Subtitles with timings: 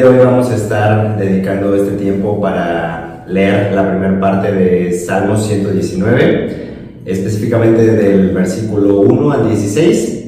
[0.00, 5.46] de hoy vamos a estar dedicando este tiempo para leer la primera parte de Salmos
[5.46, 6.56] 119,
[7.04, 10.24] específicamente del versículo 1 al 16.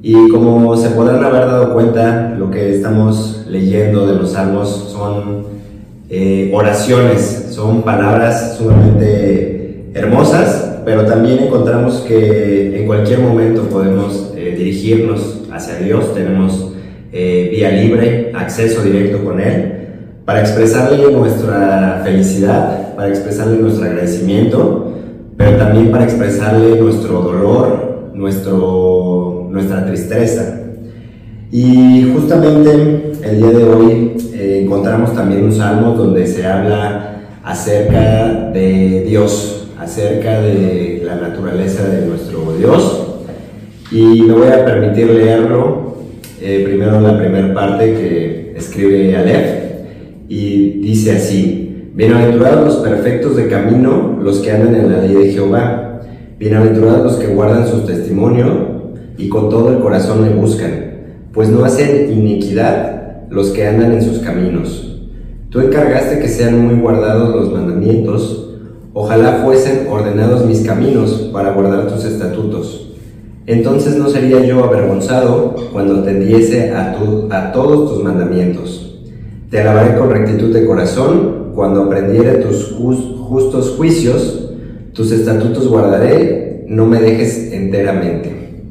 [0.00, 5.44] Y como se podrán haber dado cuenta, lo que estamos leyendo de los salmos son
[6.08, 14.54] eh, oraciones, son palabras sumamente hermosas, pero también encontramos que en cualquier momento podemos eh,
[14.56, 16.70] dirigirnos hacia Dios, tenemos
[17.12, 19.80] eh, vía libre, acceso directo con Él,
[20.24, 24.94] para expresarle nuestra felicidad, para expresarle nuestro agradecimiento,
[25.36, 30.60] pero también para expresarle nuestro dolor, nuestro, nuestra tristeza.
[31.50, 38.50] Y justamente el día de hoy eh, encontramos también un salmo donde se habla acerca
[38.52, 43.06] de Dios, acerca de la naturaleza de nuestro Dios.
[43.90, 45.89] Y me voy a permitir leerlo
[46.40, 49.60] eh, primero la primera parte que escribe Aleph
[50.28, 55.32] y dice así, bienaventurados los perfectos de camino, los que andan en la ley de
[55.32, 56.00] Jehová,
[56.38, 60.94] bienaventurados los que guardan su testimonio y con todo el corazón le buscan,
[61.32, 64.98] pues no hacen iniquidad los que andan en sus caminos.
[65.50, 68.54] Tú encargaste que sean muy guardados los mandamientos,
[68.94, 72.89] ojalá fuesen ordenados mis caminos para guardar tus estatutos.
[73.50, 76.96] Entonces no sería yo avergonzado cuando atendiese a,
[77.30, 78.96] a todos tus mandamientos.
[79.50, 84.52] Te alabaré con rectitud de corazón cuando aprendiere tus justos juicios,
[84.92, 88.62] tus estatutos guardaré, no me dejes enteramente.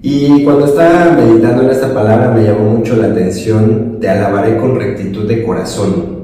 [0.00, 4.76] Y cuando estaba meditando en esta palabra me llamó mucho la atención, te alabaré con
[4.76, 6.18] rectitud de corazón.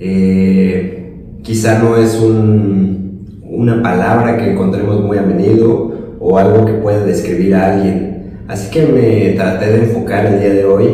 [0.00, 5.87] Eh, quizá no es una palabra que encontremos muy a menudo,
[6.30, 8.42] o algo que pueda describir a alguien.
[8.48, 10.88] Así que me traté de enfocar el día de hoy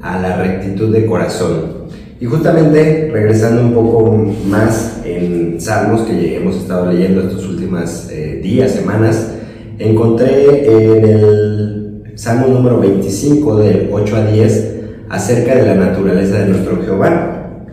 [0.00, 1.80] a la rectitud de corazón.
[2.18, 4.16] Y justamente regresando un poco
[4.48, 9.32] más en Salmos que hemos estado leyendo estos últimos eh, días, semanas,
[9.78, 14.74] encontré en el Salmo número 25 del 8 a 10
[15.10, 17.66] acerca de la naturaleza de nuestro Jehová.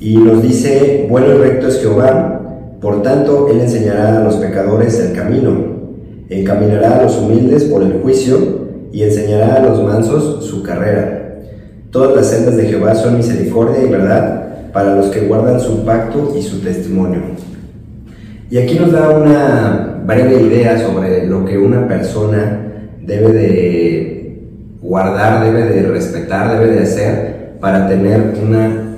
[0.00, 2.40] Y nos dice, bueno y recto es Jehová,
[2.80, 5.77] por tanto Él enseñará a los pecadores el camino
[6.30, 11.38] encaminará a los humildes por el juicio y enseñará a los mansos su carrera.
[11.90, 16.34] Todas las sendas de Jehová son misericordia y verdad para los que guardan su pacto
[16.38, 17.20] y su testimonio.
[18.50, 22.60] Y aquí nos da una breve idea sobre lo que una persona
[23.04, 24.38] debe de
[24.80, 28.96] guardar, debe de respetar, debe de hacer para tener una,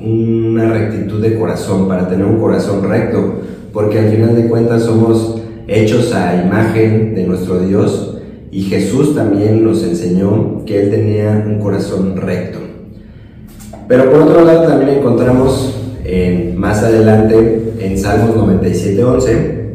[0.00, 3.40] una rectitud de corazón, para tener un corazón recto,
[3.72, 8.16] porque al final de cuentas somos hechos a imagen de nuestro Dios
[8.50, 12.58] y Jesús también nos enseñó que Él tenía un corazón recto.
[13.86, 15.74] Pero por otro lado también encontramos
[16.56, 19.74] más adelante en Salmos 97.11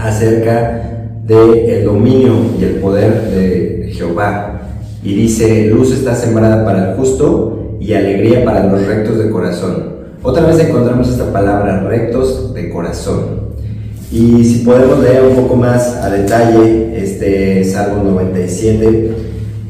[0.00, 4.62] acerca del el dominio y el poder de Jehová.
[5.02, 9.98] Y dice, luz está sembrada para el justo y alegría para los rectos de corazón.
[10.22, 13.47] Otra vez encontramos esta palabra, rectos de corazón.
[14.10, 19.10] Y si podemos leer un poco más a detalle este Salmo 97,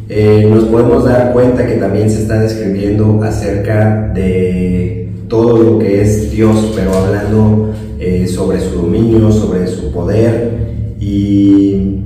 [0.08, 6.02] eh, nos podemos dar cuenta que también se está describiendo acerca de todo lo que
[6.02, 10.52] es Dios, pero hablando eh, sobre su dominio, sobre su poder.
[11.00, 11.98] Y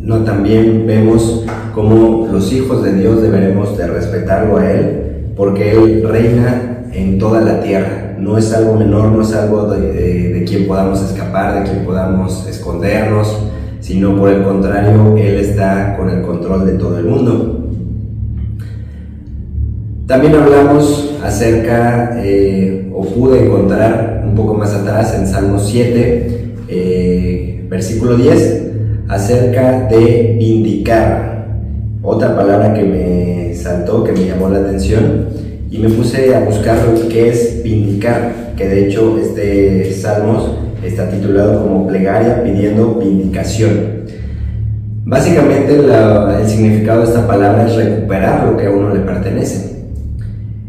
[0.00, 1.44] no también vemos
[1.74, 7.40] cómo los hijos de Dios deberemos de respetarlo a Él, porque Él reina en toda
[7.40, 11.84] la tierra no es algo menor, no es algo de, quien podamos escapar, de quien
[11.84, 13.36] podamos escondernos,
[13.80, 17.68] sino por el contrario, Él está con el control de todo el mundo.
[20.06, 27.66] También hablamos acerca, eh, o pude encontrar un poco más atrás en Salmo 7, eh,
[27.68, 28.62] versículo 10,
[29.08, 31.58] acerca de indicar.
[32.02, 35.28] Otra palabra que me saltó, que me llamó la atención,
[35.72, 36.76] y me puse a buscar
[37.08, 44.02] que es vindicar, que de hecho este Salmos está titulado como plegaria pidiendo vindicación.
[45.06, 49.86] Básicamente el significado de esta palabra es recuperar lo que a uno le pertenece.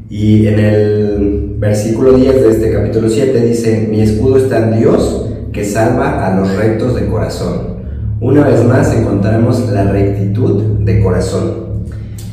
[0.10, 5.30] Y en el versículo 10 de este capítulo 7 dice, mi escudo está en Dios
[5.52, 7.74] que salva a los rectos de corazón.
[8.22, 11.84] Una vez más encontramos la rectitud de corazón.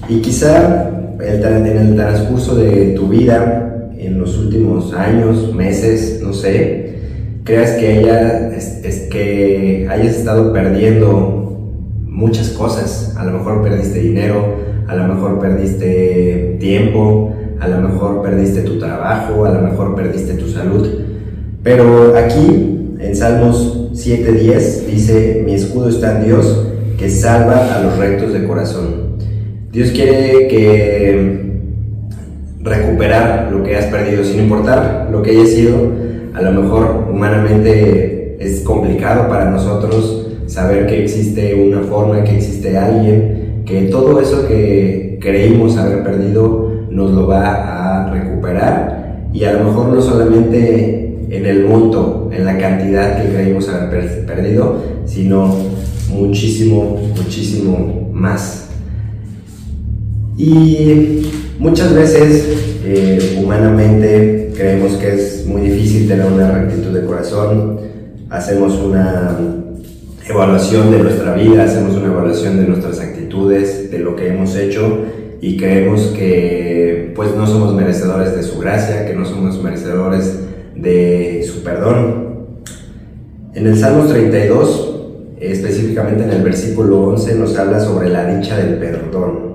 [0.09, 6.95] Y quizá en el transcurso de tu vida, en los últimos años, meses, no sé,
[7.45, 11.75] creas que, ella, es, que hayas estado perdiendo
[12.07, 13.15] muchas cosas.
[13.17, 14.57] A lo mejor perdiste dinero,
[14.87, 20.35] a lo mejor perdiste tiempo, a lo mejor perdiste tu trabajo, a lo mejor perdiste
[20.35, 20.89] tu salud.
[21.63, 26.67] Pero aquí, en Salmos 7:10, dice, mi escudo está en Dios,
[26.99, 29.10] que salva a los rectos de corazón.
[29.73, 31.51] Dios quiere que
[32.61, 35.93] recuperar lo que has perdido, sin importar lo que haya sido,
[36.35, 42.77] a lo mejor humanamente es complicado para nosotros saber que existe una forma, que existe
[42.77, 49.53] alguien, que todo eso que creímos haber perdido nos lo va a recuperar y a
[49.53, 55.55] lo mejor no solamente en el monto, en la cantidad que creímos haber perdido, sino
[56.09, 58.70] muchísimo, muchísimo más.
[60.41, 62.47] Y muchas veces
[62.83, 67.79] eh, humanamente creemos que es muy difícil tener una rectitud de corazón,
[68.31, 69.37] hacemos una
[70.27, 75.01] evaluación de nuestra vida, hacemos una evaluación de nuestras actitudes, de lo que hemos hecho
[75.43, 80.39] y creemos que pues no somos merecedores de su gracia, que no somos merecedores
[80.75, 82.47] de su perdón.
[83.53, 85.01] En el Salmos 32,
[85.39, 89.50] específicamente en el versículo 11, nos habla sobre la dicha del perdón.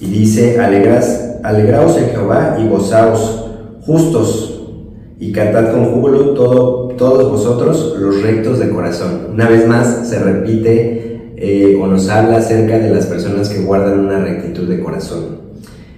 [0.00, 3.46] Y dice, Alegras, alegraos en Jehová y gozaos,
[3.84, 4.50] justos,
[5.18, 9.28] y cantad con júbilo todo, todos vosotros los rectos de corazón.
[9.32, 14.00] Una vez más se repite eh, o nos habla acerca de las personas que guardan
[14.00, 15.40] una rectitud de corazón.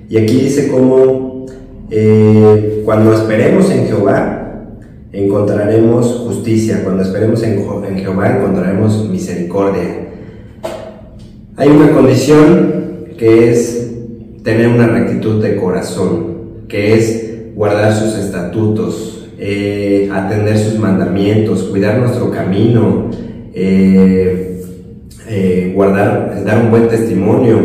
[0.09, 1.47] Y aquí dice cómo
[1.91, 4.65] eh, cuando esperemos en Jehová,
[5.13, 10.09] encontraremos justicia, cuando esperemos en, en Jehová encontraremos misericordia.
[11.57, 12.82] Hay una condición
[13.23, 13.89] que es
[14.43, 22.01] tener una rectitud de corazón, que es guardar sus estatutos, eh, atender sus mandamientos, cuidar
[22.01, 23.11] nuestro camino,
[23.55, 24.61] eh,
[25.29, 27.59] eh, guardar, dar un buen testimonio.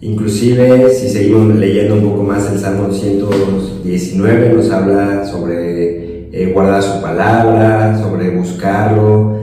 [0.00, 7.00] Inclusive, si seguimos leyendo un poco más el Salmo 119, nos habla sobre guardar su
[7.00, 9.36] palabra, sobre buscarlo,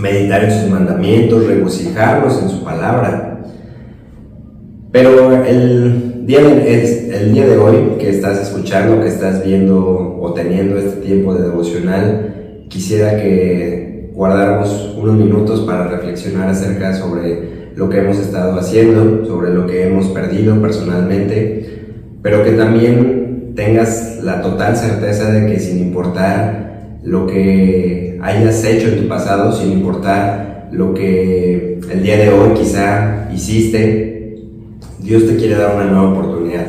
[0.00, 3.42] meditar en sus mandamientos, regocijarnos en su palabra.
[4.92, 10.32] Pero el, día de, el día de hoy que estás escuchando, que estás viendo o
[10.32, 17.88] teniendo este tiempo de devocional, quisiera que guardáramos unos minutos para reflexionar acerca sobre lo
[17.88, 21.86] que hemos estado haciendo, sobre lo que hemos perdido personalmente,
[22.20, 28.88] pero que también tengas la total certeza de que sin importar lo que hayas hecho
[28.88, 34.38] en tu pasado, sin importar lo que el día de hoy quizá hiciste,
[34.98, 36.66] Dios te quiere dar una nueva oportunidad.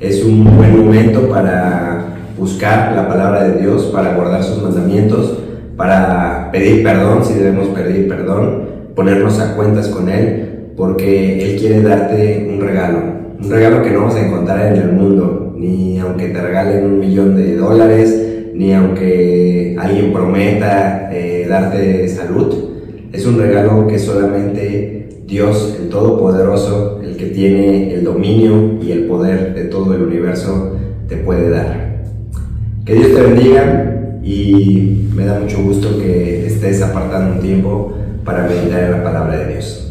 [0.00, 5.38] Es un buen momento para buscar la palabra de Dios, para guardar sus mandamientos,
[5.76, 8.64] para pedir perdón si debemos pedir perdón,
[8.94, 12.98] ponernos a cuentas con Él, porque Él quiere darte un regalo,
[13.40, 16.98] un regalo que no vas a encontrar en el mundo, ni aunque te regalen un
[16.98, 22.54] millón de dólares, ni aunque alguien prometa eh, darte salud.
[23.12, 29.54] Es un regalo que solamente Dios, el Todopoderoso, que tiene el dominio y el poder
[29.54, 30.76] de todo el universo
[31.08, 32.04] te puede dar.
[32.84, 37.94] Que Dios te bendiga y me da mucho gusto que estés apartando un tiempo
[38.24, 39.85] para meditar en la palabra de Dios.